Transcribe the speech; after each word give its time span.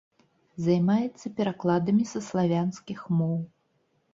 Займаецца 0.67 1.27
перакладамі 1.41 2.03
са 2.13 2.19
славянскіх 2.31 2.99
моў. 3.19 3.37